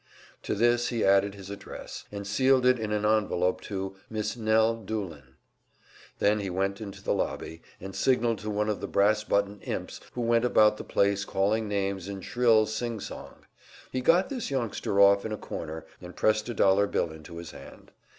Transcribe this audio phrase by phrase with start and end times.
[0.41, 4.75] To this he added his address, and sealed it in an envelope to "Miss Nell
[4.77, 5.35] Doolin."
[6.17, 9.59] Then he went out into the lobby, and signalled to one of the brass button
[9.61, 13.45] imps who went about the place calling names in shrill sing song;
[13.91, 17.51] he got this youngster off in a corner and pressed a dollar bill into his
[17.51, 17.91] hand.